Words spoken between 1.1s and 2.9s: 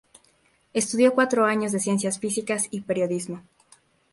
cuatro años de Ciencias Físicas y